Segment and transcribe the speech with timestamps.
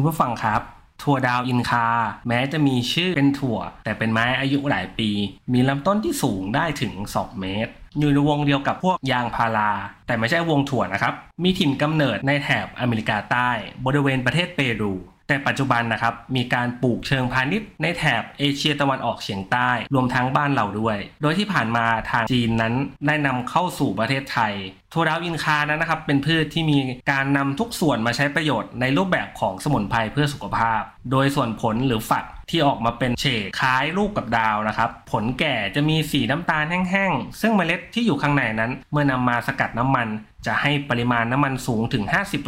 [0.00, 0.62] คุณผู้ฟังครับ
[1.02, 1.86] ถั่วดาวอินคา
[2.28, 5.10] แม้จะมีชื่อเป็นถั่ว แต่เป็นไม้อายุหลายปี
[5.52, 9.70] มีลำต้นที่สูงได้ถึง 2 เมตร อยู่ในวงเดียวกับพวกยางพารา
[10.06, 13.50] แต่ไม่ใช่วงถั่วนะครับ มีถิ่นกำเนิดในแถบอเมริกาใต้
[13.86, 14.94] บริเวณประเทศเปรู
[15.28, 22.74] แต่ปัจจุบันนะครับมีการปลูกเชิงพาณิชย์ในแถบเอเชียตะวันออกเฉียงใต้ รวมทั้งบ้านเราด้วย โดยที่ผ่านมาทางจีนนั้น
[23.06, 24.54] ได้นำเข้าสู่ประเทศไทย
[24.92, 26.78] ถั่วดาวอินคานั้นนะครับ เป็นพืชที่มี
[27.10, 40.08] การนำทุกส่วนมาใช้ประโยชน์ในรูปแบบของสมุนไพรเพื่อสุขภาพ โดยส่วนผลหรือฝักที่ออกมาเป็นเฉดคล้ายลูกกับดาวนะครับ ผลแก่จะมีสีน้ำตาลแห้งๆ ซึ่งเมล็ดที่อยู่ข้างในนั้น เมื่อนำมาสกัดน้ำมัน
[40.46, 42.04] จะให้ปริมาณน้ำมันสูงถึง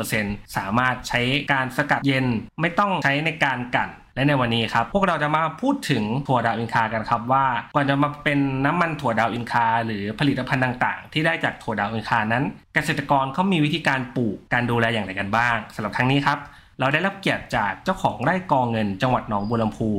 [0.07, 1.21] 50%สามารถใช้
[1.53, 2.27] การสกัดเย็น
[2.61, 16.39] ไม่ต้องใช้ในการกั่น และในวันนี้ครับพวกเราจะมาพูดถึงถั่วดาวอินคากันครับว่าก่อนจะมาเป็นน้ำมันถั่วดาวอินคา หรือผลิตภัณฑ์ต่างๆ ที่ได้จากถั่วดาวอินคานั้น เกษตรกรเขามีวิธีการปลูกการดูแลอย่างไรกันบ้างสำหรับครั้งนี้ครับ
[16.81, 19.91] เราได้รับเกียรติจากเจ้าของไร่กองเงิน จังหวัดหนองบัวลำภู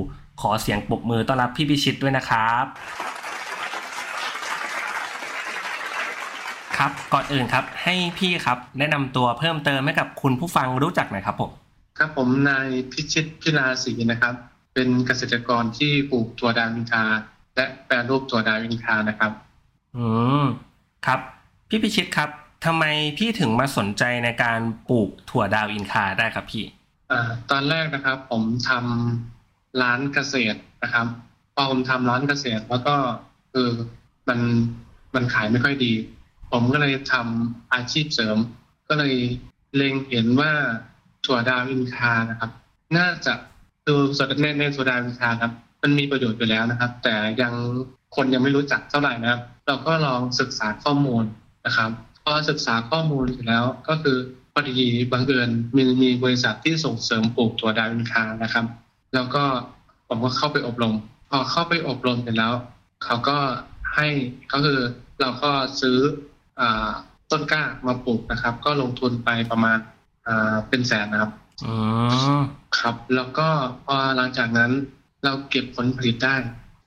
[0.41, 2.65] ขอเสียงปรบมือต้อนรับพี่พิชิตด้วยนะครับ
[6.77, 11.62] ครับก่อนอื่นครับให้พี่ครับแนะนำตัวเพิ่มเติมให้กับคุณผู้ฟังรู้จักหน่อยครับผม
[12.03, 14.35] ครับผมนายพิชิตพิลาศรีนะครับ
[14.73, 17.03] เป็นเกษตรกรที่ปลูกถั่วดาวอินคา
[17.55, 19.31] และแปรรูปถั่วดาวอินคานะครับ
[19.95, 20.05] อื
[20.43, 20.45] ม
[21.05, 21.19] ครับ
[21.69, 22.29] พี่พิชิตครับ
[22.65, 22.83] ทำไม
[23.17, 24.59] พี่ถึงมาสนใจในการ
[24.89, 26.65] ปลูกถั่วดาวอินคาได้ครับพี่
[27.11, 27.21] อ่า
[27.51, 31.07] ตอนแรกนะครับ ผมทำร้านเกษตรนะครับ
[31.55, 32.95] พอผมทำร้านเกษตรแล้วก็
[33.53, 33.69] คือ
[34.27, 34.39] มัน
[35.15, 35.93] มันขายไม่ค่อยดี
[36.51, 38.37] ผมก็เลยทำอาชีพเสริม
[38.89, 39.15] ก็เลย
[39.75, 40.53] เล็งเห็นว่า
[41.25, 42.51] ถั่วดาวอินคานะครับ
[42.97, 43.33] น่าจะ
[43.87, 45.51] ดูสดในในถั่วดาวอินคาครับ
[45.81, 47.53] มันมีประโยชน์อยู่แล้วนะครับ แต่ยัง
[48.15, 51.23] คนยังไม่รู้จักเท่าไหร่นะครับ เราก็ลองศึกษาข้อมูล
[51.65, 51.89] นะครับ
[52.23, 54.17] พอศึกษาข้อมูลเสร็จแล้วก็คือ
[54.53, 58.65] พอดีบังเอิญมีมีบริษัทที่ส่งเสริมปลูกถั่วดาวอินคานะครับ
[59.13, 59.43] แล้วก็
[60.07, 60.95] ผมก็เข้าไปอบรม
[61.29, 62.53] พอเข้าไปอบรมเสร็จแล้ว
[63.05, 63.37] เขาก็
[63.95, 64.07] ให้
[64.51, 64.79] ก็คือ
[65.21, 65.51] เราก็
[65.81, 65.97] ซื้อ
[66.59, 66.61] อ
[67.31, 69.77] ต้นกล้ามาปลูกนะครับ ก็ลงทุนไปประมาณ
[70.27, 71.31] อ่าเป็นแสนนะครับ
[71.65, 71.73] อื
[72.37, 72.39] ม
[72.79, 73.47] ครับ แล้วก็
[73.85, 74.71] พอหลังจากนั้น
[75.23, 76.35] เราเก็บผลผลิตได้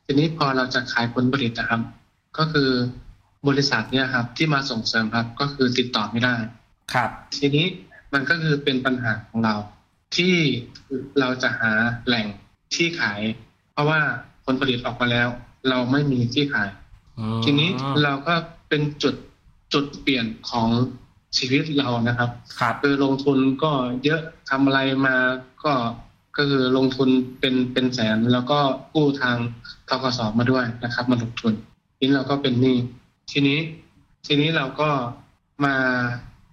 [0.05, 1.81] ทีนี้พอเราจะขายผลผลิตนะครับ
[2.39, 2.71] ก็คือ
[3.49, 6.37] บริษัทเนี่ยครับ ที่มาส่งเสริมครับก็คือติดต่อไม่ได้
[6.93, 7.67] ครับ ทีนี้
[8.13, 9.55] มันก็คือเป็นปัญหาของเรา
[10.17, 10.35] ที่
[11.21, 11.73] เราจะหา
[12.07, 12.27] แหล่ง
[12.75, 13.21] ที่ขาย
[13.73, 14.01] เพราะว่า
[14.45, 15.29] ผลผลิตออกมาแล้ว
[15.69, 16.71] เราไม่มีที่ขาย
[17.19, 17.69] อืมทีนี้
[18.03, 18.35] เราก็
[18.69, 19.15] เป็นจุด
[19.73, 20.69] จุดเปลี่ยนของ
[21.39, 22.31] ชีวิตเรานะครับ
[22.61, 23.73] ครับคือลงทุนก็
[24.05, 24.21] เยอะ
[24.51, 25.17] ทำอะไรมา
[25.65, 25.73] ก็
[26.37, 27.09] ก็คือลงทุน
[27.41, 28.59] เป็นเป็นแสนแล้วก็
[28.95, 29.37] กู้ทาง
[29.89, 31.53] ทกสมาด้วยนะครับ มาลงทุน
[31.99, 32.77] ทีนี้เราก็เป็นหนี้
[33.31, 33.59] ทีนี้
[34.27, 34.89] ทีนี้เราก็
[35.65, 35.75] มา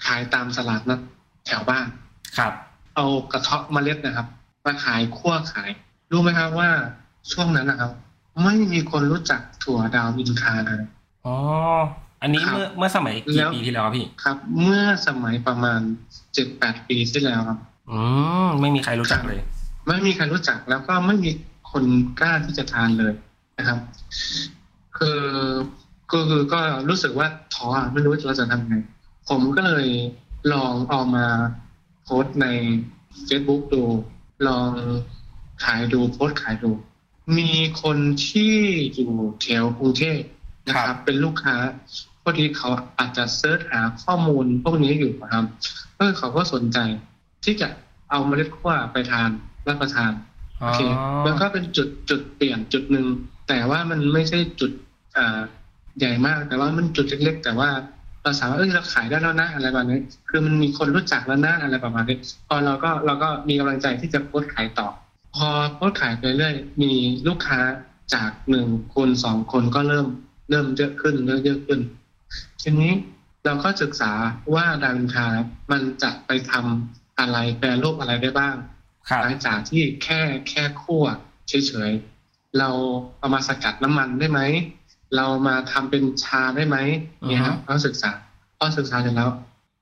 [0.05, 0.99] ขายตามตลาดนัด
[1.45, 1.87] แถวบ้าน
[2.37, 2.53] ครับ
[2.95, 4.27] เอากระเทาะเมล็ดนะครับ
[4.65, 5.69] มาขายคั่วขาย
[6.11, 6.69] รู้ไหมครับว่า
[7.31, 7.91] ช่วงนั้นนะครับ
[8.43, 10.83] ไม่มีคนรู้จักถั่วดาวอินคาเลย
[11.25, 11.35] อ๋อ
[12.23, 15.79] อันนี้ครับเมื่อเมื่อสมัยแล้กี่วปีที่แล้วครับพี่ ครับ เมื่อสมัยประมาณ
[16.33, 17.97] เจ็ดแปดปีที่แล้วครับอื
[18.45, 19.39] มไม่มีใครรู้จักเลย
[19.87, 21.31] ไม่มีใครรู้จักแล้วก็ไม่มี
[21.71, 21.83] คน
[22.19, 23.13] กล้าที่จะทานเลย
[23.57, 23.79] นะครับ
[24.97, 25.21] คือ
[26.11, 28.75] ก็คือก็รู้สึกว่าท้ออะไม่รู้เราจะทำไง
[29.29, 29.87] ผมก็เลย
[30.53, 31.25] ลองเอามา
[32.03, 32.47] โพสต์ใน
[33.27, 33.83] Facebook ดู
[34.47, 34.69] ลอง
[35.63, 36.71] ขายดูโพสต์ขายดู
[37.37, 37.97] มีคน
[38.27, 38.55] ที่
[38.95, 40.19] อยู่แถวกรุงเทพ
[40.67, 41.55] นะคครัรับบเป็นลูกค้า
[42.23, 45.45] พอดีเขาอาจจะเซิร์ชหาข้อมูลพวกนี้อยู่นะครับ
[45.97, 46.77] เออเขาก็สนใจ
[47.45, 47.67] ที่จะ
[48.09, 49.29] เอาเมล็ดขั้วไปทาน
[49.67, 50.11] รับประทาน
[50.61, 50.79] อ๋โออเค
[51.25, 53.05] มันก็เป็นจุดจุดเปลี่ยนจุดหนึ่ง
[53.47, 54.71] แต่ว่ามันไม่ใช่จุด
[55.17, 55.39] อ่า
[55.99, 57.69] ใหญ่มาก แต่ว่ามันจุดเล็กๆ แต่ว่า
[58.23, 59.99] เราสามารถเอ้ยเราขายได้แล้วนะอะไรประมาณนี้
[60.29, 62.17] คือมันมีคนรู้จักแล้วนะอะไรประมาณนี้
[62.47, 64.87] พอเราก็เราก็มีกำลังใจที่จะโพสต์ขายต่อ
[65.35, 66.91] พอโพสต์ขายไปเรื่อยมี
[67.27, 67.59] ลูกค้า
[68.13, 70.07] จากหนึ่งคนสองคนก็เริ่ม
[70.49, 71.79] เริ่มเยอะขึ้นเริ่มเยอะขึ้น
[72.61, 72.91] ทีนี้
[73.45, 74.11] เราก็ศึกษา
[74.55, 75.27] ว่าดาวินคา
[75.71, 78.55] มันจะไปทำอะไรแปรรูปอะไรได้บ้าง
[79.09, 80.19] ครับหลังจากที่แค่
[80.49, 81.05] แค่คั่ว
[81.49, 82.69] เฉยๆเรา
[83.19, 84.41] เอามาสกัดน้ำมันได้ไหม
[85.15, 86.77] เรามาทำเป็นชาได้ไหม
[87.27, 88.11] เนี่ยครับเราศึกษา
[88.57, 89.29] พอศึกษาเสร็จแล้ว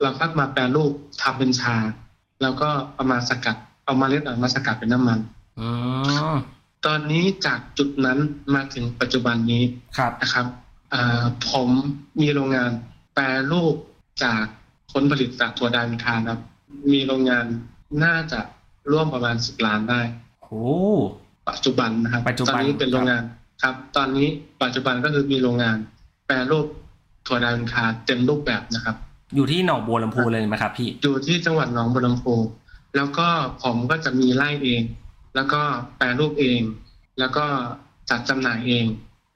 [0.01, 1.75] เราก็มาแปรรูปทำเป็นชา
[2.41, 5.19] แล้วก็เอามาสกัดเอามาเล็ดออกมาสกัดเป็นน้ำมัน
[5.59, 5.67] อื
[6.33, 6.35] ม
[6.85, 8.19] ตอนนี้จากจุดนั้น
[8.55, 9.63] มาถึงปัจจุบันนี้
[9.97, 10.60] ครับนะครับอ่า
[11.51, 11.69] ผม
[12.21, 12.71] มีโรงงาน
[13.13, 13.75] แปรรูป
[14.23, 14.43] จาก
[14.91, 16.39] ผลผลิตจากถั่วดาวอินคาครับ
[16.93, 17.45] มีโรงงาน
[18.03, 18.39] น่าจะ
[18.91, 20.01] ร่วมประมาณสิบล้านได้
[20.43, 20.63] โอ้
[21.49, 23.23] ปัจจุบันนะครับปัจจุบันตอนนี้เป็นโรงงาน
[23.63, 24.27] ครับ ตอนนี้
[24.63, 25.77] ปัจจุบันก็คือมีโรงงาน
[26.27, 26.65] แปรรูป
[27.27, 28.95] ถั่วดาวอินคาเต็มรูปแบบนะครับ
[29.35, 32.35] อยู่ที่หนองบัวลำภูเลยไหมครับพี่อยู่ที่จังหวัดหนองบัวลำภู
[32.95, 33.27] แล้วก็
[33.63, 34.81] ผมก็จะมีไร่เอง
[35.35, 35.61] แล้วก็
[35.97, 36.61] แปรรูปเอง
[37.19, 37.45] แล้วก็
[38.09, 38.85] จัดจำหน่ายเอง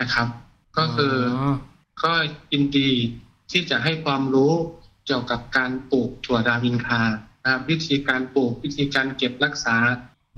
[0.02, 0.28] นะครับ
[0.78, 1.56] ก็คืออม
[2.04, 2.14] ก็
[2.54, 2.90] ยินดี
[3.52, 4.54] ที่จะให้ความรู้
[5.06, 7.02] เกี่ยวกับการปลูกถั่วดาวอินคา
[7.44, 9.78] นะครับวิธีการปลูกวิธีการเก็บรักษา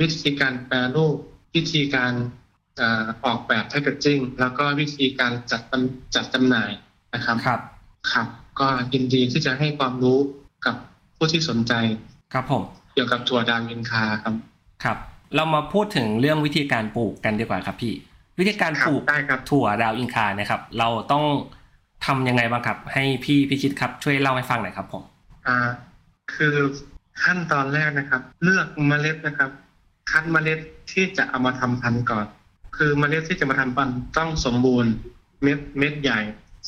[0.02, 1.16] วิธีการแปรรูป
[1.56, 2.14] วิธีการ
[2.78, 6.72] เอ่อออกแบบ packaging แล้วก็วิธีการจัดจำจัดจำหน่าย
[7.14, 7.62] นะครับครับ
[8.12, 8.28] ครับ
[8.60, 10.20] ก็ยินดีที่จะให้ความรู้
[10.66, 10.76] กับ
[11.18, 11.74] ผู้ที่สนใจ
[12.34, 12.64] ครับผม
[12.94, 14.34] เกี่ยวกับถั่วดาวอินคาครับ
[14.84, 14.98] ครับ
[15.36, 17.94] เรามาพูดถึงเรื่องวิธีการปลูกกันดีกว่าครับพี่
[18.40, 21.26] วิธีการครัปบลูกได้ครับถั่วดาวอินคาเนะครับ เราต้อง
[22.06, 25.04] ทำยังไงบ้างครับ ให้พี่พิชิตครับช่วยเล่าให้ฟังหน่อยครับผม
[25.48, 25.58] อ่า
[26.34, 26.56] คือ
[27.24, 29.50] ขั้นตอนแรกนะครับ เลือกเมล็ดนะครับ
[30.12, 30.60] คัดเมล็ด
[30.92, 32.26] ที่จะเอามาทำพันธุ์ก่อน
[32.78, 34.92] คือเมล็ดที่จะมาทำพันธุ์ต้องสมบูรณ์
[35.44, 36.20] เม็ดเม็ดใหญ่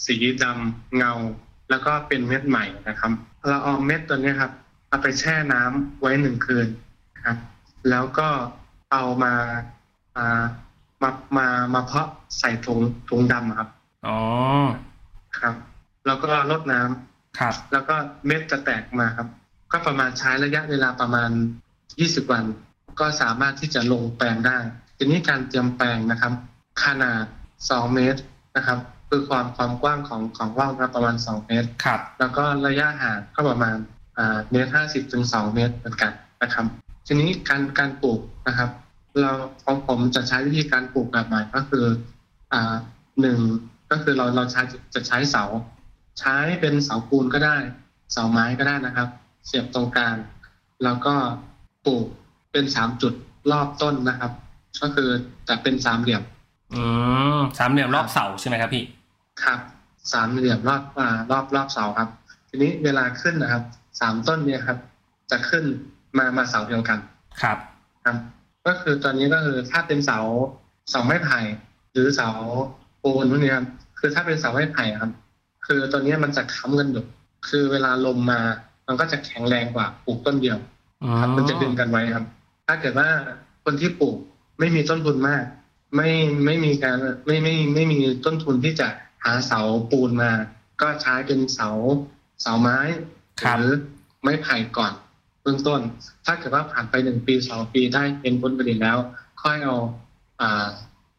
[0.06, 1.14] สีดำเงา
[1.70, 3.12] แล้วก็เป็นเม็ดใหม่นะครับ
[3.48, 4.52] เราเอาเม็ดตัวเนี้ยครับ
[4.90, 6.68] เอาไปแช่น้ำไว้หนึ่งคืน
[7.16, 7.38] นะครับ
[7.90, 8.30] แล้วก็
[8.92, 9.34] เอามา
[10.18, 10.44] อ่า
[11.04, 12.10] มามามาเพาะ
[12.40, 12.80] ใส่ถุง
[13.10, 13.70] ถุงดำอะครับ
[14.08, 14.18] อ๋อ
[15.40, 15.56] ครับ
[16.06, 19.28] แล้วก็รดน้ำครับ แล้วก็เม็ดจะแตกมาครับ
[19.72, 21.30] ก็ประมาณใช้ระยะเวลาประมาณ
[21.82, 22.46] 20วัน
[23.00, 24.58] ก็สามารถที่จะลงแปลงได้
[24.98, 26.34] ทีนี้การเตรียมแปลงนะครับ
[26.84, 27.24] ขนาด
[27.60, 28.22] 2เมตร
[28.56, 28.80] นะครับ
[29.10, 33.76] คือความความกว้างของของว่าวนะประมาณ2เมตรครับแล้วก็ระยะห่างก็ประมาณ
[34.18, 36.12] อ่าเมตรห้าสิบถึงสองเมตรเหมือนกัน
[36.44, 36.66] นะครับ
[37.08, 38.70] ทีนี้การการปลูกนะครับ
[39.22, 39.32] เรา
[39.66, 41.86] ของผมจะใช้วิธีการปลูกแบบใหม่ก็คือ
[42.54, 42.76] อ่า
[43.22, 43.40] หนึ่ง
[43.92, 44.62] ก็คือเราเราใช้
[44.94, 45.44] จะใช้เสา
[46.20, 47.58] ใช้เป็นเสาปูนก็ได้
[48.14, 49.08] เสาไม้ก็ได้นะครับ
[49.48, 50.16] เสียบตรงกลาง
[50.84, 51.14] แล้วก็
[51.86, 52.06] ปลูก
[52.52, 53.14] เป็นสามจุด
[53.52, 54.32] รอบต้นนะครับ
[54.82, 55.10] ก็คือ
[55.50, 56.24] จะเป็นสามเหลี่ยม
[56.74, 56.82] อื
[57.38, 58.84] มสามเหลี่ยมรอบเสาใช่ไหมครับพี่
[59.44, 59.60] ครับ
[60.14, 62.10] สามเหลี่ยมรอบอ่ารอบรอบเสาครับ
[62.50, 63.64] ทีนี้เวลาขึ้นนะครับ
[64.00, 64.78] สามต้นเนี่ยครับ
[65.32, 65.64] จะขึ้น
[66.18, 67.00] มามาเสาเดียวกัน
[67.42, 67.58] ครับ
[68.06, 68.18] ครับ
[68.70, 70.20] ก็คือตอนนี้ก็คือถ้าเป็นเสา
[70.90, 71.40] เสาไม้ไผ่
[71.92, 72.30] หรือเสา
[73.04, 73.66] ปูนพวกนี้ครับ
[74.00, 75.12] คือถ้าเป็นเสาไม้ไผ่ครับ
[75.66, 77.06] คือตัวนี้มันจะค้ำกันอยู่
[77.50, 78.42] คือเวลาลมมา
[78.88, 80.58] มันก็จะแข็งแรงกว่าปลูกต้นเดียว
[81.04, 82.26] อืครับมันจะดึงกันไว้ครับ
[82.68, 83.10] ถ้าเกิดว่า
[83.64, 84.18] คนที่ปลูก
[84.60, 85.44] ไม่มีต้นทุนมาก
[85.96, 86.10] ไม่
[86.46, 88.88] ไม่มีการไม่ไม่ไม่มีต้นทุนที่จะ
[89.24, 89.62] หาเสา
[89.92, 90.32] ปูนมา
[90.82, 91.70] ก็ใช้เป็นเสา
[92.42, 92.78] เสาไม้
[93.42, 93.74] ครัหบรือ
[94.22, 94.94] ไม้ไผ่ก่อน
[95.42, 95.80] เบื้องต้น
[96.26, 98.98] ถ้าเกิดว่าผ่านไปหนึ่งปีสองปีได้เป็นผลผลิตแล้ว
[99.42, 99.76] ค่อยเอา
[100.42, 100.68] อ่า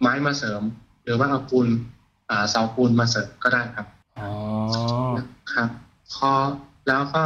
[0.01, 0.63] ไม้มาเสริม
[1.03, 1.67] หรือว่าเอาปูน
[2.31, 3.87] อ่าเสาปูนมาเสริมก็ได้ครับ
[4.19, 4.31] อ๋อ
[5.55, 5.69] ครับ
[6.15, 6.33] พอ
[6.89, 7.25] แล้วก็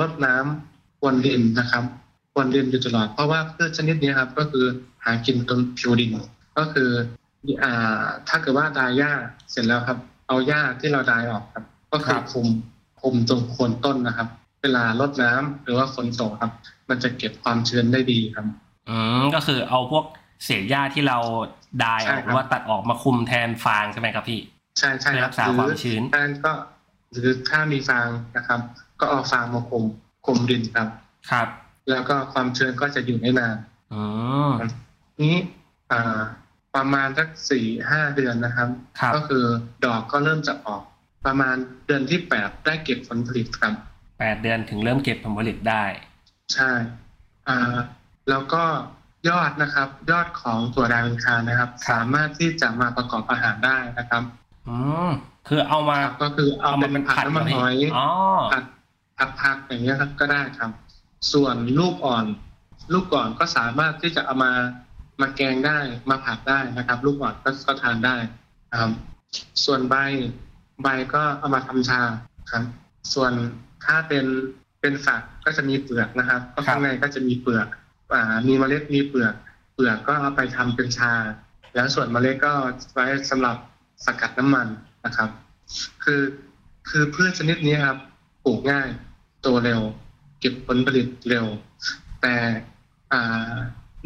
[0.00, 1.84] ลดน้ำพรวนดินนะครับ
[2.32, 4.64] พรวนดินอยู่ตลอดเพราะว่าพืชชนิดนี้ครับ ก็คือ
[5.04, 6.10] หากินตรงผิวดิน
[6.58, 6.90] ก็คือ
[7.64, 9.12] อ่าถ้าเกิดว่าดายหญ้า
[9.50, 12.46] เสร็จแล้วครับ เอาหญ้าที่เราดายออกครับ ก็คือคุม
[13.00, 16.52] คุมตรงโคนต้นนะครับเวลารดน้ำหรือว่าฝนตกครับ
[16.88, 18.46] มันจะเก็บความชื้นได้ดีครับ
[18.88, 20.04] อืมก็คือเอาพวก
[20.44, 21.18] เศษหญ้าที่เรา
[21.84, 24.40] ดายอใช่อกครับหรือว่าตัดออกมาคุมแทนฟางใช่ไหมครับพี่
[24.78, 26.52] ใช่ใช่ครับเพื่อรักษาความชื้นหรือการก็
[27.12, 28.06] หรือถ้ามีฟาง
[28.36, 28.60] นะครับ
[29.00, 29.84] ก็เอาฟางมาคุม
[30.26, 30.88] คุมดินครับ
[31.30, 31.48] ครับ
[31.90, 33.56] แล้วก็ความชื้นก็จะอยู่ได้นาน
[33.92, 34.02] อื
[34.48, 34.50] ม
[35.22, 35.36] นี้
[35.92, 36.20] อ่า
[36.74, 38.68] ประมาณสักสี่ห้าเดือนนะครับ
[39.00, 39.44] ครับ ก็คือ
[39.84, 40.82] ดอกก็เริ่มจะออก
[41.26, 41.56] ประมาณ
[41.86, 43.74] เดือนที่แปดได้เก็บผลผลิตครับ
[44.18, 45.84] แปดเดือนถึงเริ่มเก็บผลผลิตได้
[46.54, 46.70] ใช่
[47.48, 47.58] อ่า
[48.30, 48.62] แล้วก็
[49.28, 54.22] ยอดนะครับ ยอดของถั่วดาวอินคานะครับครับ สามารถที่จะมาประกอบอาหารได้นะครับ
[54.68, 54.76] อื
[55.08, 55.10] ม
[55.48, 58.08] คือเอามาครับก็คือเอาเอาเป็มานเป็นผัดผัดน้ำมันเหรหอยพี่อ๋อ
[58.52, 58.64] ผัด
[59.18, 60.70] ผัดผักอย่างเงี้ยครับก็ได้ครับ
[61.32, 62.24] ส่วนลูกอ่อน
[62.92, 64.52] ลูกอ่อนก็สามารถที่จะเอามา
[65.20, 65.78] มาแกงได้
[66.10, 68.16] มาผัดได้นะครับ ลูกอ่อนก็ก็ทานได้
[68.80, 68.92] ครับ
[69.64, 69.94] ส่วนใบ
[70.82, 72.00] ใบก็เอามาทำชา
[72.50, 72.64] ครับ
[73.14, 73.32] ส่วน
[73.86, 74.26] ถ้าเป็น
[74.80, 77.66] เป็นฝักก็จะมีเปลือกนะครับก็ข้างในก็จะมีเปลือก
[78.12, 79.34] อ่ามีเมล็ดมีเปลือก
[79.74, 81.12] เปลือกก็เอาไปทำเป็นชา
[81.74, 82.52] แล้วส่วนเมล็ดก็
[82.92, 83.56] ไว้สำหรับ
[84.04, 84.66] สกัดน้ำมัน
[85.06, 85.28] นะครับ
[86.04, 86.22] คือ
[86.88, 87.98] คือพืชชนิดนี้ครับ
[88.44, 88.88] ปลูกง่าย
[89.42, 89.80] โตเร็ว
[90.40, 91.46] เก็บผลผลิตเร็ว
[92.22, 92.34] แต่
[93.12, 93.54] อ่า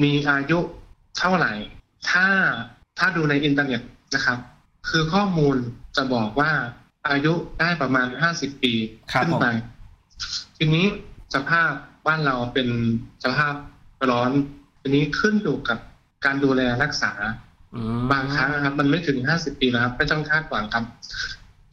[0.03, 0.59] มีอายุ
[1.19, 1.53] เท่าไหร่
[2.11, 2.27] ถ้า
[2.99, 3.81] ถ้าดูในอินเทอร์เน็ต
[4.15, 4.39] นะครับ
[4.89, 5.57] คือข้อมูล
[5.97, 6.51] จะบอกว่า
[7.09, 8.73] อายุได้ประมาณห้าสิบปี
[9.13, 9.47] ครับขึ้นไป
[10.57, 10.87] ทีนี้
[11.35, 11.71] สภาพ
[12.07, 12.69] บ้านเราเป็น
[13.25, 13.55] สภาพ
[14.11, 14.31] ร้อน
[14.81, 15.79] ทีนี้ขึ้นอยู่กับ
[16.25, 17.13] การดูแลรักษา
[17.75, 20.85] อืมบางครั้งนะครับ มันไม่ถึงห้าสิบปีแล้วครับไม่ต้องคาดหวังครับ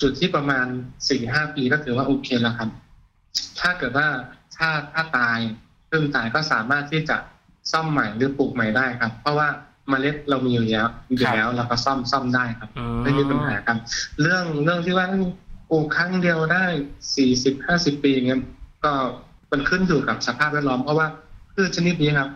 [0.01, 0.65] จุดที่ประมาณ
[1.10, 2.69] สี่ห้าปีก็ถือว่าโอเคแล้วครับ
[3.60, 4.07] ถ้าเกิดว่า
[4.57, 5.39] ถ้าถ้าตาย
[5.88, 7.17] เพิ่งตายก็สามารถที่จะ
[7.72, 9.48] ซ่อมใหม่หรือปลูกใหม่ได้ครับ เพราะว่า
[9.89, 13.77] เมล็ดเรามีอยู่แล้วอยู่แล้วเราก็ซ่อมซ่อมได้ครับอืไม่มีปัญหาครับ
[14.22, 15.08] เรื่องเรื่องที่ว่า
[15.70, 16.65] ปลูกครั้งเดียวได้
[17.15, 18.41] สี่สิบห้าสิบปีเงี้ย
[18.84, 18.91] ก็
[19.51, 21.08] มันขึ้นอยู่กับสภาพแวดล้อมเพราะว่า
[21.53, 22.29] พืชชนิดนี้ครับ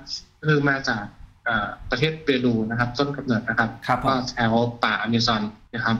[0.45, 1.03] คือมาจาก
[1.47, 4.53] อ่าประเทศเปรูนะครับ ต้นกำเนิดนะครับครับผก็มแถว
[4.83, 5.41] ป่าอเมซอน
[5.73, 5.97] นะครับ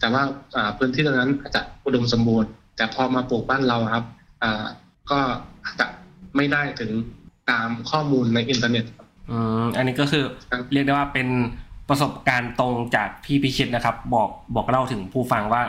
[0.00, 0.22] แต่ว่า
[0.56, 4.04] อ่าพื้นที่ตรงนั้นอาจจะอุดมสมบูรณ์ แต่พอมาปลูกบ้านเราครับ
[4.42, 4.64] อ่า
[5.10, 5.18] ก็
[5.64, 5.86] อาจจะ
[6.36, 6.90] ไม่ได้ถึง
[7.50, 11.28] ตามข้อมูลในอินเทอร์เน็ตครับ อืมอันนี้ก็คือครับเรียกได้ว่าเป็น
[11.88, 15.62] ประสบการณ์ตรงจากพี่พิชิตนะครับ บอกบอกเล่าถึงผู้ฟังว่า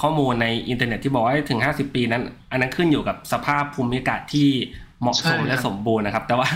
[0.00, 4.48] ข้อมูลในอินเทอร์เน็ตที่บอกว่าถึง 50 ปีนั้น อันนั้นขึ้นอยู่กับสภาพภูมิอากาศที่
[5.00, 6.48] เหมาะสมและสมบูรณ์นะครับ แต่ว่า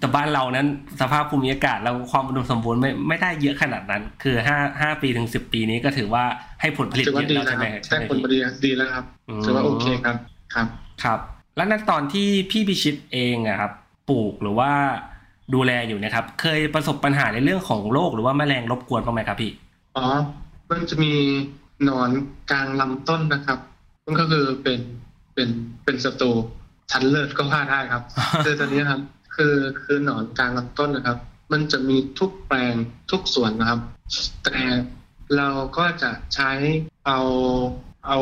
[0.00, 0.66] แต่บ้านเรานั้น
[1.00, 6.24] สภาพภูมิอากาศแล้วความอุดมสมบูรณ์ไม่ไม่ได้เยอะขนาดนั้น คือห้าห้าปีถึงสิบปีนี้ก็ถือว่า
[6.60, 10.16] ให้ผลผลิตถือเยว่าอะดีแล้วนะใช่คไหมรับใช่ได้ไหมผลพี่ผลิตดีแล้วครับอืมถือว่าโอเคครับ
[10.54, 10.66] ครับ
[11.04, 11.18] ครับ
[11.56, 13.72] แล้วในตอนที่พี่พิชิตเองอะครับ
[14.08, 14.72] ปลูกหรือว่า
[15.54, 19.50] ดูแลอยู่นะครับ เคยประสบปัญหาในเรื่องของโรคหรือว่าแมลงรบกวนบ้างไหมครับพี่
[19.96, 20.06] อ๋อ
[20.70, 21.12] มันจะมี
[21.84, 22.10] หนอน
[22.50, 23.58] กลางลำต้นนะครับ
[24.04, 24.80] มันก็คือเป็น
[25.34, 25.48] เป็น
[25.84, 26.30] เป็นศัตรู
[26.90, 28.02] ชั้นเลิศก็ว่าได้ครับ
[28.44, 29.00] คือตอนนี้ครับ
[29.34, 31.18] คือคือหนอนกลางลำต้นนะครับ
[31.52, 32.74] มันจะมีทุกแปลง
[33.10, 33.80] ทุกส่วนนะครับ
[34.44, 34.58] แต่
[35.36, 36.50] เราก็จะใช้
[37.06, 37.20] เอา
[38.06, 38.18] เอา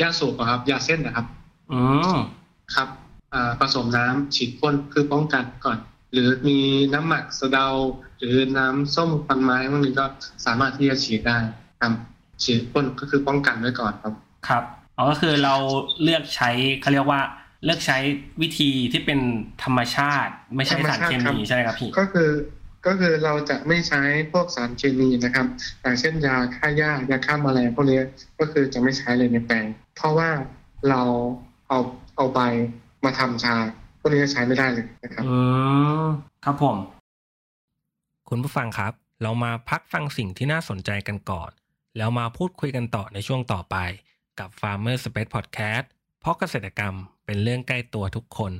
[0.00, 1.26] ยาสูบอะครับยาเส้นนะครับ
[1.72, 1.80] อื
[2.14, 2.16] ม
[2.74, 2.88] ครับ
[3.32, 5.78] อ่าผสมน้ำฉีดพ่นคือป้องกันก่อน
[6.12, 6.58] หรือมี
[6.94, 7.66] น้ำหมักสะเดา
[8.18, 10.04] หรือน้ำส้มควันไม้พวกนี้ก็
[10.46, 11.38] สามารถที่จะฉีดได้
[11.80, 11.92] ครับ
[12.42, 14.14] ฉีดพ่นก็คือป้องกันไว้ก่อนครับ
[14.48, 14.64] ครับ
[14.98, 15.54] อ๋อก็คือเรา
[16.02, 16.50] เลือกใช้
[16.80, 17.20] เขาเรียกว่า
[17.64, 17.98] เลือกใช้
[18.42, 19.20] วิธีที่เป็น
[19.64, 22.30] ธรรมชาติ ไม่ใช่สารเคธรรมชาติครับมีใช่ไหมครับพี่ก็คือ
[22.86, 24.00] ก็คือเราจะไม่ใช้
[24.32, 25.46] พวกสารเคมีนะครับ
[25.82, 28.00] อย่างเช่นยาฆ่าหญ้ายาฆ่าแมลงพวกนี้
[28.38, 29.64] ก็คือจะไม่ใช้เลยในแปลง
[29.96, 30.30] เพราะว่า
[30.90, 31.02] เรา
[31.68, 31.78] เอา
[32.16, 32.40] เอาใบ
[33.04, 33.56] มาทำชา
[34.00, 35.34] พวกนี้ใช้ไม่ได้เลยนะครับ อื
[36.04, 36.06] ม
[36.44, 36.76] ครับผม
[38.28, 38.92] คุณผู้ฟังครับ
[39.22, 41.50] เรามาพักฟังสิ่งที่น่าสนใจกันก่อน
[41.96, 43.76] แล้วมาพูดคุยกันต่อในช่วงต่อไป
[44.38, 45.84] กับ Farmer Space Podcast
[46.20, 46.94] เพราะเกษตรกรรม
[47.26, 48.52] เป็นเรื่องใกล้ตัวทุกคน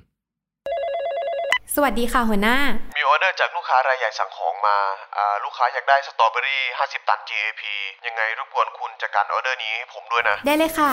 [1.74, 2.56] สวัสดีค่ะหัวหน้า
[2.96, 4.78] มีออเดอร์จากลูกค้ารายใหญ่สั่งของมา
[5.16, 7.62] อ่าลูกค้าอยากได้สตรอเบอรี่ 50 ตัน GAP
[8.06, 10.92] ยังไงรบกวนคุณจัดการออเดอร์นี้ให้ผมด้วยนะ ได้เลยค่ะ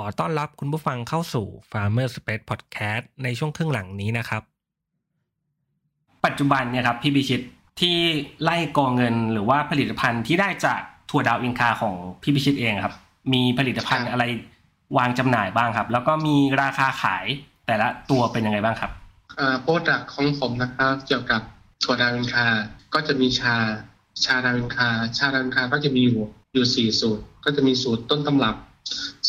[0.00, 4.42] อต้อนรับคุณผู้ฟังเข้าสู่ Farmer Space Podcast ในช่วงครึ่งหลังนี้นะครับ
[6.24, 7.40] ปัจจุบันเนี่ยครับพี่พิชิต
[7.80, 7.96] ที่
[8.42, 10.80] ไร่กองเงินหรือว่าผลิตภัณฑ์ที่ได้จาก
[11.10, 12.94] ถั่วดาวอินคาของพี่พิชิตเองครับ
[13.32, 14.24] มีผลิตภัณฑ์อะไร
[14.98, 17.24] วางจำหน่ายบ้างครับ แล้วก็มีราคาขาย
[17.66, 18.90] แต่ละตัวเป็นยังไงบ้างครับ
[19.38, 21.40] อ่า product ของผมนะครับเกี่ยวกับ
[21.84, 22.46] ถั่วดาวอินคา
[22.94, 23.54] ก็จะมีชา
[24.24, 24.88] ชาดาวอินคา
[25.18, 26.20] ชาดาวอินคาก็จะมีอยู่
[26.54, 28.56] อยู่สี่สูตร ก็จะมีสูตรต้นตำรับ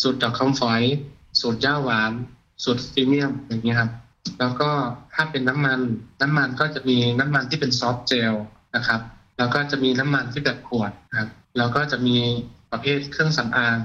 [0.02, 0.82] สูตรดอกคำฝอย
[1.42, 2.12] สูตรหญ้าหวาน
[2.64, 3.92] สูตรพรีเมียมอย่างเงี้ยครับ
[4.40, 4.70] แล้วก็
[5.14, 5.80] ถ้าเป็นน้ำมัน
[6.22, 8.34] น้ำมันก็จะมีน้ำมันที่เป็นซอฟต์เจล
[8.76, 9.02] นะครับ
[9.38, 12.18] แล้วก็จะมีน้ำมันที่แบบขวดนะครับแล้วก็จะมี
[12.72, 13.78] ประเภทเครื่องสำอาง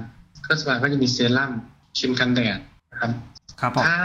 [0.43, 1.51] เครื่องสำอางก็จะมีเซรั่ม
[1.97, 2.59] ครีมกันแดด
[2.91, 3.11] นะครับ
[3.59, 3.97] ครับผมถ้า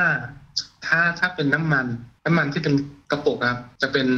[0.86, 1.86] ถ้าถ้าเป็นน้ำมัน
[2.24, 2.74] น้ำมันที่เป็น
[3.10, 4.08] กระปุกครับ จะเป็น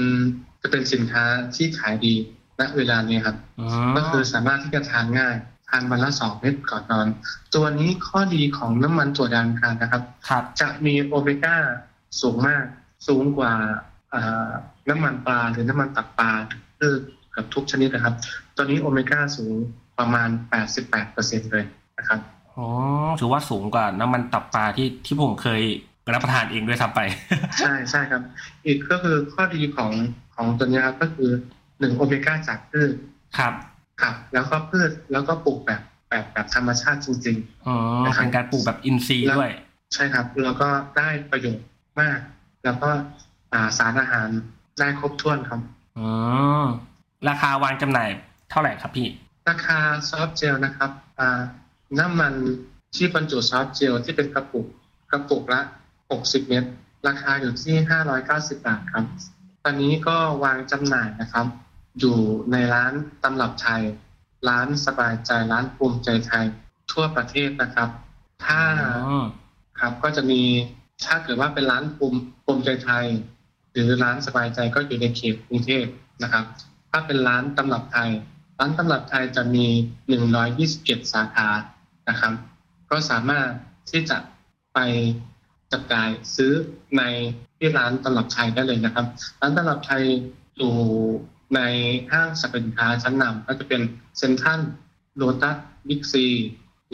[0.63, 1.25] จะเป็นสินค้า
[1.57, 2.15] ที่ขายดี
[2.61, 3.65] ณเวลานี้ครับอื
[3.97, 7.07] ก็คือมสามารถที่จะทานง่ายทานวันละสองเม็ดก่อนนอน
[7.55, 11.57] ตัวนี้ข้อดีของน้ำมันถั่วดาวอังคารนะครับ ครับจะมีโอเมก้า
[12.23, 12.65] สูงมาก
[13.09, 13.53] สูงกว่า
[14.15, 14.51] อ่า
[14.89, 16.31] น้ำมันปลาหรือน้ำมันตับปลา
[16.81, 16.95] คือ
[17.35, 18.15] กับทุกชนิดนะครับ
[18.57, 19.55] ตัวนี้โอเมก้าสูง
[19.99, 20.29] ประมาณ
[20.91, 21.65] 88%เลย
[21.99, 22.21] นะครับ
[22.57, 22.67] อ๋อ
[23.21, 25.63] ถือว่าสูงกว่าน้ำมันตับปลาที่ที่ผมเคย
[26.13, 27.01] รับประทานเองด้วยซ้ำไป
[27.59, 28.23] ใช่ใช่ครับ
[28.65, 29.93] อีกก็คือข้อดีของ
[30.35, 31.31] ของตัวนี้ครับก็คือ
[31.81, 32.93] หนึ่งโอเมก้าจากพืช
[33.39, 33.53] ครับ
[34.01, 37.37] ครับ แล้วก็พืชแล้วก็ปลูกแบบแบบแบบธรรมชาติจริง
[37.67, 37.77] อ๋อ
[38.17, 41.67] เป็นการปลูกแบบอินทรีย์ด้วยๆใช่ครับแล้วก็ได้ประโยชน์
[42.01, 42.19] มาก
[42.65, 42.91] แล้วก็
[43.53, 44.29] อ่าสารอาหาร
[44.79, 45.61] ได้ครบถ้วนครับ
[45.99, 46.09] อ๋อ
[47.29, 48.09] ราคาวางจำหน่าย
[48.51, 49.09] เท่าไหร่ครับพี่
[49.49, 49.79] ราคา
[50.11, 51.41] ซอฟต์เจลนะครับอ่า
[51.99, 52.35] น้ำมัน
[52.97, 54.67] ที่บรรจุซอฟต์เจลที่เป็นกระปุก
[55.11, 55.61] กระปุกละ
[56.05, 56.65] 60 เม็ด
[57.07, 57.75] ราคาอยู่ที่
[58.21, 59.05] 590 บาทครับ
[59.65, 61.47] ตอนนี้ก็วางจำหน่ายนะครับ
[61.99, 62.19] อยู่
[62.53, 63.83] ในร้านตำรับไทย
[64.49, 66.45] ร้านสบายใจร้านภูมิใจไทย
[66.93, 67.89] ทั่วประเทศนะครับ
[68.45, 69.23] ถ้าอ๋อ
[69.81, 70.43] ครับก็จะมี
[71.07, 73.07] ถ้าเกิดว่าเป็นร้านภูมิภูมิใจไทย
[73.73, 75.85] หรือร้านสบายใจก็อยู่ในเขตกรุงเทพ
[76.23, 76.45] นะครับ
[76.91, 78.11] ถ้าเป็นร้านตำรับไทย
[78.59, 79.67] ร้านตำรับไทยจะมี
[80.41, 81.49] 127 สาขา
[82.09, 82.33] นะครับ
[82.91, 83.49] ก็สามารถ
[83.91, 84.19] ที่จะ
[84.75, 84.79] ไป
[85.73, 86.53] จับจ่ายซื้อ
[86.97, 87.03] ใน
[87.59, 89.07] ที่ร้านตำรับไทยได้เลยนะครับ
[89.41, 90.03] ร้านตำรับไทย
[90.57, 90.75] อยู่
[91.55, 91.61] ใน
[92.13, 93.81] ห้างสรรพสินค้าชั้นนำก็จะเป็น
[94.19, 94.61] เซ็นทรัล
[95.17, 95.57] โลตัส
[95.89, 96.27] บิ๊กซี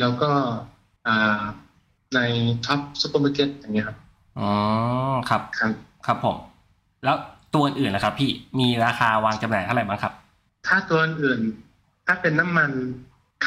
[0.01, 0.31] แล้วก็
[1.07, 1.43] อ่า
[2.15, 2.21] ใน
[2.67, 3.99] ท็อปซูเปอร์มาร์เก็ตอย่างเงี้ยครับ
[4.39, 4.51] อ๋อ
[5.29, 5.73] ครับครับ
[6.07, 6.37] ครับผม
[7.05, 7.17] แล้ว
[7.55, 8.31] ตัวอื่นนะครับ พี่
[8.61, 10.13] มีราคาวางจำหน่ายเท่าไหร่บ้างครับ
[10.67, 11.41] ถ้าตัวอื่น
[12.07, 12.71] ถ้าเป็นน้ำมัน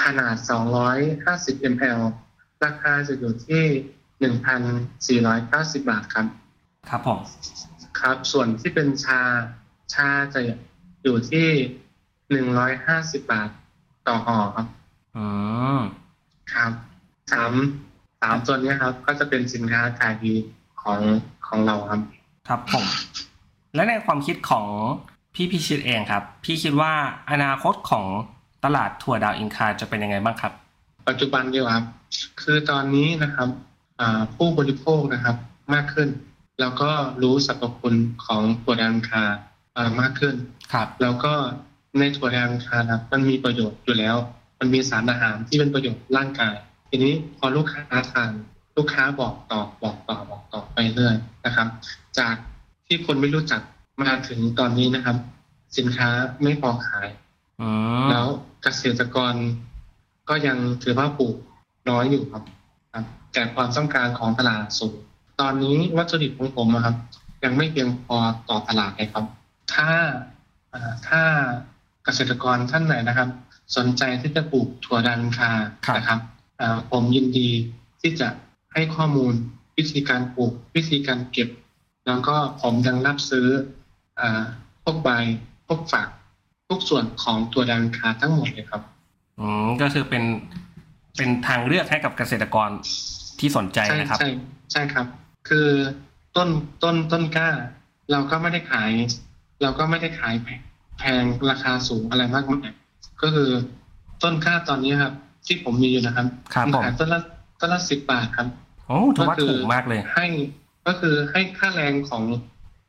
[0.01, 0.35] ขนาด
[1.03, 1.99] 250 ml
[2.63, 3.63] ราคาจะอยู่ที่
[5.19, 6.25] 1,490 บาทครับ
[6.89, 7.19] ครับผม
[7.99, 9.21] ครับ ส่วนที่เป็นชา
[9.93, 10.39] ชาจะ
[11.03, 11.47] อยู่ที่
[12.43, 13.49] 150บาท
[14.07, 14.67] ต่อห่อครับ
[15.15, 15.25] อื
[15.77, 15.79] ม
[16.53, 16.71] ครับ
[17.31, 17.51] สาม
[18.21, 20.33] สามตัวเนี้ยครับ ก็จะเป็นสินค้าขายดี
[20.81, 20.99] ของ
[21.47, 22.01] ของเราครับ
[22.47, 22.85] ครับผม
[23.75, 24.65] และในความคิดของ
[25.35, 26.93] พี่พิชิตเองครับ พี่คิดว่า
[27.31, 28.05] อนาคตของ
[28.63, 30.51] ตลาดถั่วดาวอินคาจะเป็นยังไงบ้างครับ
[31.09, 31.85] ปัจจุบันเดียวครับ
[32.41, 33.49] คือตอนนี้นะครับ
[33.99, 35.35] อ่าผู้บริโภคนะครับ
[35.73, 36.09] มากขึ้น
[36.59, 36.89] แล้วก็
[37.23, 39.31] รู้สรรพคุณของถั่วแดงคาอ่า
[40.01, 40.35] มากขึ้น
[40.73, 41.33] ครับแล้วก็
[41.99, 44.15] ในถั่วแดงคานะครับมันมีประโยชน์อยู่แล้ว
[44.59, 46.55] มันมีสารอาหารที่เป็นประโยชน์ร่างกาย
[46.89, 47.81] ทีนี้พอลูกค้า
[48.11, 48.31] ทาน
[48.77, 51.67] ลูกค้าบอกต่อบอกต่อบอกต่อไปเรื่อยนะครับ
[52.19, 52.35] จาก
[52.87, 53.61] ที่คนไม่รู้จัก
[54.01, 55.17] มาถึงตอนนี้นะครับ
[55.77, 56.09] สินค้า
[56.43, 57.07] ไม่พอขาย
[57.61, 57.67] อื
[58.03, 58.27] มแล้ว
[58.63, 59.33] เกษตรกร
[60.29, 61.35] ก็ยังถือว่าปลูก
[61.89, 62.43] น้อยอยู่ครับ
[62.93, 64.95] ครับแต่ความต้องการของตลาดสูง
[65.41, 66.95] ตอนนี้วัตถุดิบของผมอะครับ
[67.43, 68.17] ยังไม่เพียงพอ
[68.49, 69.25] ต่อตลาดเลยครับ
[69.73, 69.89] ถ้า
[70.73, 71.21] อ่าถ้า
[72.05, 73.29] เกษตรกรท่านไหนนะครับ
[73.77, 75.51] สนใจที่จะปลูกถั่วดันคา
[75.97, 76.19] นะครับ
[76.61, 77.49] อ่าผมยินดี
[78.01, 78.27] ที่จะ
[78.73, 79.33] ให้ข้อมูล
[79.77, 81.49] วิธีการปลูกวิธีการเก็บ
[82.07, 83.47] แล้วก็ผมยังรับซื้อ
[84.19, 84.43] อ่า
[84.83, 85.09] พวกใบ
[85.67, 86.07] พวกฝัก
[86.69, 88.81] ทุกส่วนของตัวดันคาทั้งหมดเลยครับ
[89.39, 90.23] อืมก็คือเป็น
[91.17, 92.69] เป็นทางเลือกให้กับเกษตรกร
[93.39, 94.29] ที่สนใจใช่นะครับ ใช่
[94.71, 95.05] ใช่ครับ
[95.49, 95.67] คือ
[96.35, 96.49] ต้น
[96.83, 97.49] ต้นต้นกล้า
[98.11, 98.91] เราก็ไม่ได้ขาย
[99.61, 100.61] เราก็ไม่ได้ขายแพง
[100.99, 102.69] แพงราคาสูงอะไรมากมาย
[103.21, 103.49] ก็คือ
[104.23, 105.13] ต้นกล้าตอนนี้ครับ
[105.45, 107.19] ที่ผมมีอยู่นะครับครับผมขายต้นละ
[107.59, 108.47] ต้นละสิบบาทครับ
[108.87, 110.25] โอ้ถือว่าถูกมากเลย ให้
[110.87, 112.23] ก็คือให้ค่าแรงของ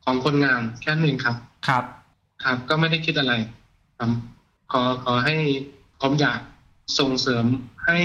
[0.05, 1.35] ของคนงานแค่หนึ่งครับ
[1.67, 1.83] ครับ
[2.43, 3.33] ครับก็ไม่ได้คิดอะไร
[3.99, 4.11] ครับ
[4.71, 5.35] ขอขอให้
[6.01, 6.39] ผมอยาก
[6.99, 7.45] ส่งเสริม
[7.85, 7.97] ให้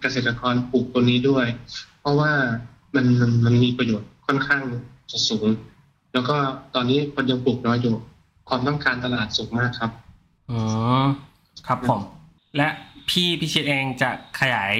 [0.00, 1.46] เกษตรกรปลูกตัวนี้ด้วย
[2.00, 2.32] เพราะว่า
[2.94, 4.62] มันมันมันมีประโยชน์ค่อนข้าง
[5.10, 5.46] จะสูง
[6.14, 6.36] แล้วก็
[6.74, 7.96] ตอนนี้คนยังปลูกน้อยอยู่
[8.48, 9.90] ความต้องการตลาดสูงมากครับ
[10.50, 10.58] อื
[11.04, 11.06] ม
[11.66, 12.00] ครับผม
[12.56, 12.68] และ
[13.08, 14.72] พี่พิชิตเองจะขยาย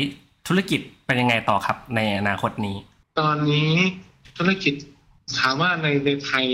[0.46, 2.76] ธุรกิจเป็นยังไงต่อครับ ในอนาคตนี้
[3.20, 3.70] ตอนนี้
[4.38, 4.74] ธุรกิจ
[5.38, 6.44] ถามว่าในในไทย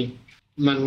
[0.66, 0.79] มัน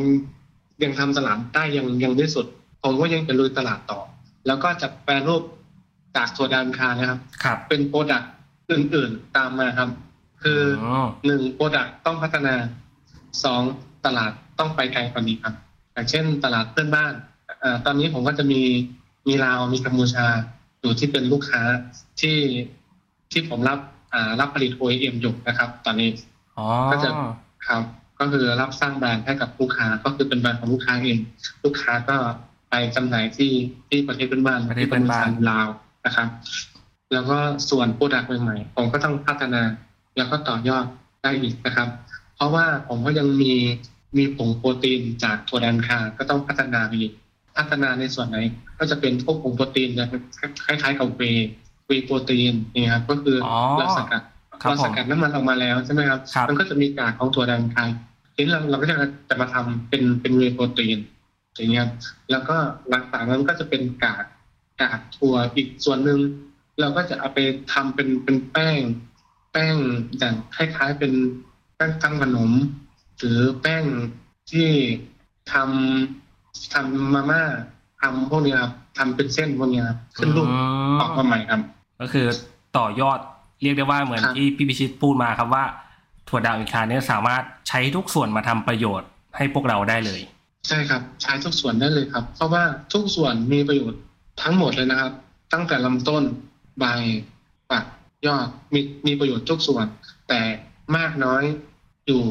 [0.84, 2.46] ยังทำตลาดได้ยังยังไม่สุด
[2.84, 4.00] ผมก็ยังจะลุยตลาดต่อ
[4.48, 5.44] แล้วก็จะแปรรูป
[6.16, 8.32] จากถั่วดาวอินคานะครับครับ เป็น product
[8.72, 9.90] อื่น ๆ ตามมาครับ
[10.44, 12.54] คือออหนึ่ง product ต้องพัฒนา
[13.43, 13.62] สอง
[14.06, 15.54] ตลาดต้องไปไกลกว่านี้ครับ
[15.93, 17.13] อย่างเช่น ตลาดเพื่อนบ้าน
[17.60, 18.62] เอ่อตอนนี้ผมก็จะมี
[19.28, 20.26] มีลาวมีกัมพูชา
[20.82, 21.62] อยู่ที่เป็นลูกค้า
[22.22, 22.38] ที่
[23.32, 23.80] ที่ผมรับ
[24.13, 26.10] อ่ารับผลิต OEM อยู่นะครับ ตอนนี้
[26.58, 27.10] อ๋อก็จะ
[27.67, 27.84] ครับ
[28.19, 31.19] ก็คือรับสร้างแบรนด์ให้กับลูกค้าก็คือเป็นแบรนด์ของลูกค้าเอง
[31.63, 32.15] ลูกค้าก็
[32.69, 33.52] ไปจำหน่ายที่
[33.89, 35.67] ที่ประเทศเพื่อนบ้านประเทศเพื่อนบ้านที่ลาว
[36.06, 36.28] นะครับ
[37.13, 37.38] แล้วก็
[37.69, 39.62] ส่วนโปรดักต์ใหม่ๆผมก็ต้องพัฒนา
[40.17, 40.86] แล้วก็ต่อยอด
[41.24, 41.88] ได้อีกนะครับ
[42.36, 43.54] เพราะว่าผมก็ยังมี
[44.17, 47.13] มีผงโปรตีนจากถั่วแดนคาก็ต้องพัฒนาไปอีก
[47.58, 48.38] พัฒนาในส่วนไหน
[48.80, 50.06] ก็จะเป็นพวกกลุ่มโปรตีนจะ
[50.65, 51.24] คล้ายๆกับเว
[51.88, 54.22] เวโปรตีนนี่ครับก็คือออเราสกัด
[54.62, 57.89] ครับเราสกัดน้ำมันออกมาแล้วใช่ไหมครับครับมันก็จะมีกากของถั่วแดงคาย
[58.36, 58.96] ทีนี้เราเราก็จะ
[59.30, 60.98] จะมาทำเป็นเป็นเวโปรตีน
[61.56, 61.91] อย่างเงี้ยครับ
[62.32, 62.56] แล้วก็
[62.89, 64.24] หลังจากนั้นก็จะเป็นกาก
[64.82, 66.19] กากถั่วอีกส่วนหนึ่ง
[66.80, 67.39] เราก็จะเอาไป
[67.74, 68.80] ทำเป็นเป็นแป้ง
[69.52, 69.76] แป้ง
[70.17, 71.12] อย่างคล้ายๆเป็น
[71.76, 72.52] แป้งทำขนม
[73.20, 73.84] หรือแป้ง
[74.52, 74.70] ที่
[75.52, 77.44] ทำทำมาม่า
[78.02, 80.56] ทำพวกนี้ครับทำเป็นเส้นพวกนี้ครับขึ้นรูปอื
[80.94, 81.62] มออกมาใหม่ครับ
[82.02, 82.28] ก็คือ
[82.78, 83.20] ต่อยอด
[83.62, 85.64] เรียกได้ว่าเหมือนครับที่พี่พิชิตพูดมาครับว่า
[86.30, 90.22] ถั่วดาวอินคาเนี่ยสามารถใช้ทุกส่วนมาทำประโยชน์ให้พวกเราได้เลย
[90.68, 94.00] ใช่ครับ ใช้ทุกส่วนได้เลยครับ เพราะว่าทุกส่วนมีประโยชน์
[94.42, 95.12] ทั้งหมดเลยนะครับ
[95.54, 96.24] ตั้งแต่ลำต้น
[96.80, 96.86] ใบ
[97.70, 97.86] ฝัก
[98.28, 99.86] ยอดมีมีประโยชน์ทุกส่วน
[100.30, 100.40] แต่
[100.98, 101.43] มากน้อย
[102.08, 102.24] อยู่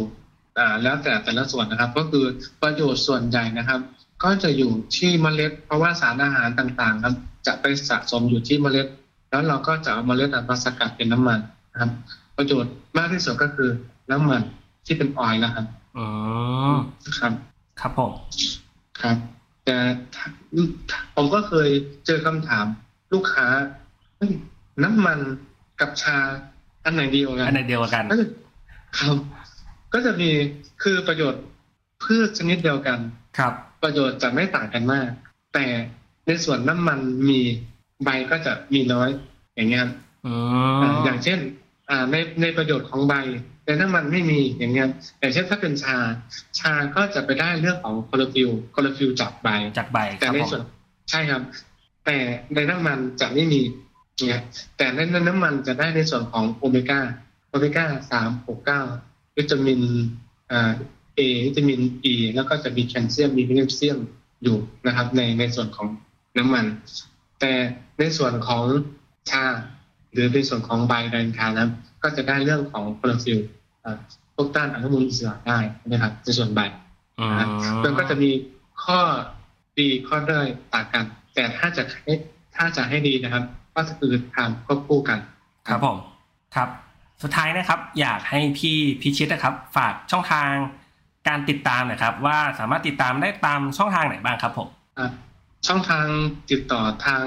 [0.58, 2.24] อ่าแล้วแต่แต่ละส่วนนะครับ ก็คือ
[2.62, 3.80] ประโยชน์ส่วนใหญ่นะครับ
[4.22, 7.14] ก็จะอยู่ที่เมล็ด เพราะว่าสารอาหารต่างๆ ครับ
[7.46, 8.86] จะไปสะสมอยู่ที่เมล็ด
[9.30, 11.38] แล้วเราก็จะเอาเมล็ดอะมาสกัดเป็นน้ำมัน
[11.72, 11.90] นะครับ
[12.36, 13.70] ประโยชน์มากที่สุดก็คือ
[14.10, 14.42] น้ำมัน
[14.86, 16.04] ที่เป็นออยล์นะครับอื
[16.74, 16.76] ม
[17.18, 17.32] ครับ
[17.80, 18.12] ครับผม
[19.00, 19.16] ครับ
[19.64, 19.76] แต่
[20.14, 20.26] ถ้า
[21.14, 21.68] ผมก็เคย
[22.06, 22.66] เจอคำถาม
[23.12, 23.46] ลูกค้า
[24.16, 24.32] เฮ้ย
[24.82, 25.18] น้ำมัน
[25.80, 26.16] กับชา
[26.84, 28.26] อันไหนดีกว่ากันอันไหนเดียวกันก็จะ
[28.98, 29.16] ครับ
[29.92, 30.30] ก็จะมี
[30.82, 31.42] คือประโยชน์
[32.02, 32.98] พืชชนิดเดียวกัน
[33.38, 33.52] ครับ
[33.82, 35.08] ประโยชน์จะไม่ต่างกันมาก
[35.54, 35.66] แต่
[36.26, 37.40] ในส่วนน้ำมันมี
[38.04, 39.08] ใบก็จะมีน้อย
[39.54, 39.92] อย่างเงี้ยครับ
[40.26, 40.32] อื
[40.82, 41.38] อ่ามอย่างเช่น
[41.90, 43.14] อ่าในในประโยชน์ของใบ
[43.64, 44.88] แต่น้ำมันไม่มีอย่างเงี้ย
[45.20, 45.96] อย่างเช่นถ้าเป็นชา
[46.58, 50.62] ชาก็จะไปได้เรื่องของคลอโรฟิลคลอโรฟิลจากใบจากใบคแต่รับในผมส่วน
[51.10, 51.42] ใช่ครับ
[52.04, 52.16] แต่
[52.54, 53.60] ในน้ำมันจะไม่มี
[54.28, 54.42] เนี่ย
[54.76, 57.00] แต่ในน้ำมันจะได้ในส่วนของโอเมก้า
[57.52, 58.80] โอเมก้าสามหกเก้า
[59.36, 59.80] วิตามิน
[60.50, 60.72] อ่า
[61.16, 63.98] เอวิตามินอีแล้วก็จะมีแคลเซียมมีแมกนีเซียม
[64.42, 65.88] อยู่นะครับ ในในส่วนของ
[66.38, 66.66] น้ำมัน
[67.40, 67.52] แต่
[67.98, 68.62] ในส่วนของ
[69.30, 69.44] ชา
[70.12, 71.68] หรือในส่วนของใบแดนคานะ
[72.02, 73.38] ก็จะได้เรื่องของคลอโรฟิล
[73.84, 73.96] อ่า
[74.34, 75.58] พวกต้านอนุมูลอิสระได้
[75.90, 76.60] นะครับในส่วนใบ
[77.18, 77.32] อืม
[77.84, 78.30] มันก็จะมี
[78.84, 79.00] ข้อ
[79.78, 82.12] ดีข้อด้อยต่างกัน แต่ถ้าจะให้
[82.56, 83.44] ถ้าจะให้ดีนะครับ
[83.76, 85.18] ก็คือทำควบคู่กัน
[85.68, 85.96] ครับผม
[86.54, 86.68] ครับ
[87.22, 90.50] สุดท้ายนะครับอยากให้พี่พิชิตนะครับ ฝากช่องทาง
[91.28, 94.68] การติดตามนะครับ ว่าสามารถติดตามได้ตามช่องทางไหนบ้างครับผม
[95.66, 96.06] ช่องทาง
[96.50, 97.24] ติดต่อทาง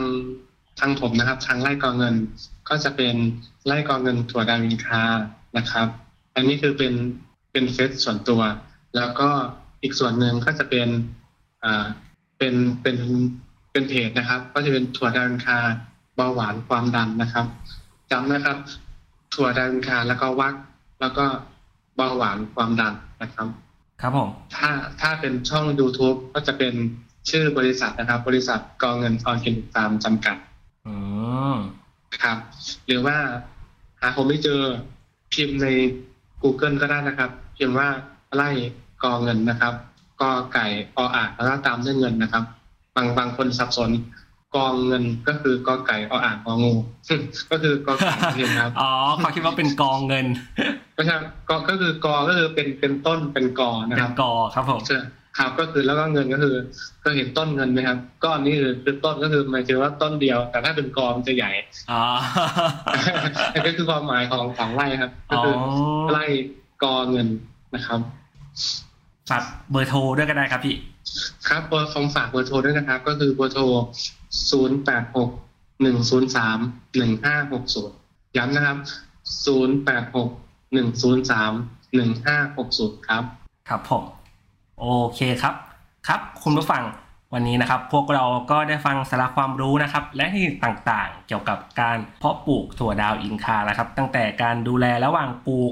[0.80, 2.16] ทางผมนะครับ ทางไร่กองเงิน
[2.70, 3.16] ก็จะเป็น
[3.66, 5.04] ไร่กองเงินถั่วดาวอินคา
[5.58, 5.88] นะครับ
[6.36, 6.94] อันนี้คือเป็น
[7.52, 8.42] เป็นเฟซส่วนตัว
[8.96, 9.30] แล้วก็
[9.82, 10.88] อีกส่วนหนึ่งก็จะเป็น
[11.64, 11.86] อ่า
[12.38, 12.98] เป็นเป็น
[13.72, 15.58] เป็นเพจนะครับ ก็จะเป็นถั่วดาวอินคา
[16.16, 17.46] เบาหวานความดันนะครับ
[18.12, 18.58] จำนะครับ
[19.36, 20.56] ถั่วดาวอินคาแล้วก็วรรค
[21.02, 21.26] แล้วก็
[21.96, 23.48] เบาหวานความดันนะครับ
[24.02, 24.70] ครับผมถ้า
[25.02, 26.74] ถ้าเป็นช่อง YouTube ก็จะเป็น
[27.30, 30.38] ชื่อบริษัทนะครับ บริษัทกองเงินออนกินตามจำกัด
[30.86, 30.94] อื
[31.54, 31.56] ม
[32.24, 32.38] ครับ
[32.86, 33.18] หรือว่า
[34.00, 34.62] หาผมไม่เจอ
[35.34, 35.68] พิมพ์ใน
[36.42, 37.90] Google ก็ได้นะครับ พิมพ์ว่า
[38.36, 38.50] ไล่
[39.04, 39.74] กองเงินนะครับ
[40.22, 40.66] กอไก่
[40.98, 42.44] ออ่างแล้วก็ตามด้วยเงินนะครับ
[42.96, 43.90] บางบางคนสับสน
[44.56, 46.74] กองเงินก็คือกอไก่ออ่างงองู
[47.52, 50.26] ก็คือกอไก่เรียนครับอ๋อเขาคิดว่าเป็นกองเงิน
[50.98, 51.16] ก็ใช่
[51.50, 55.00] กอก็คือกอก็คือเป็นเป็นต้นเป็นกอนะเป็คนรับกอครับผมใช่
[55.40, 56.56] ครับก็คือแล้วก็เงินก็คือ
[57.04, 61.52] ก็เห็นต้นเงินไหมครับก้อนนี้คือคือต้นก็คือหมายถึงว่าต้นเดียว แต่ถ้าเป็นกอมันจะใหญ่
[61.92, 62.04] อ๋อ
[63.54, 65.56] นั่นก็คือความหมายของของไร่ครับ ก็อ๋อคือ
[66.12, 66.26] ไร่
[66.84, 67.28] กอเงิน
[67.76, 68.00] นะครับ
[69.30, 70.76] ฝากเบอร์โทรด้วยก็ได้ครับพี่
[71.48, 73.64] ครับเบอร์ของฝากเบอร์โทรด้วยนะครับ ก็คือเบอร์โทร
[74.52, 75.46] 0 8 6
[75.84, 78.78] 1 0 3 1 5 6 0ย้ำนะครับ
[79.46, 83.24] 0 8 6 1 0 3 1 5 6 0ครับ
[83.70, 84.04] ครับผม
[84.80, 85.56] โอเคครับ
[86.08, 86.84] ครับ คุณผู้ฟัง
[87.34, 95.72] วันนี้นะครับ พวกเราก็ได้ฟังสาระความรู้นะครับ และที่ต่างๆ เกี่ยวกับการเพาะปลูกถั่วดาวอินคานะครับ ตั้งแต่การดูแลระหว่างปลูก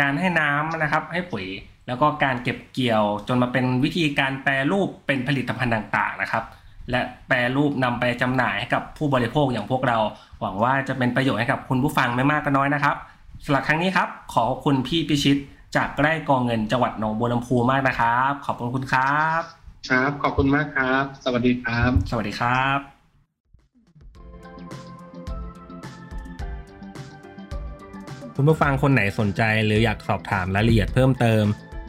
[0.00, 1.46] การให้น้ำนะครับ ให้ปุ๋ย
[1.86, 6.44] แล้วก็การเก็บเกี่ยวจนมาเป็นวิธีการแปรรูปเป็นผลิตภัณฑ์ต่างๆนะครับ
[6.90, 9.98] และแปรรูปนำไปจำหน่ายให้กับผู้บริโภคอย่างพวกเรา
[10.40, 12.96] หวังว่าจะเป็นประโยชน์ให้กับคุณผู้ฟังไม่มากก็น้อยนะครับ
[13.44, 15.36] สำหรับครั้งนี้ครับ ขอขอบคุณพี่พิชิต
[15.76, 19.42] จากไร่กองเงินจังหวัดหนองบัวลำพูมากนะครับ ขอบคุณคุณครับ
[19.88, 22.78] ครับ ขอบคุณมากครับ สวัสดีครับ สวัสดีครับ
[28.36, 31.44] คุณผู้ฟังคนไหนสนใจหรืออยากสอบถามรายละเอียดเพิ่มเติม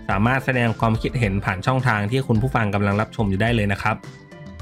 [0.09, 3.95] สามารถแสดงความคิดเห็นผ่านช่องทางที่คุณผู้ฟังกำลังรับชมอยู่ได้เลยนะครับ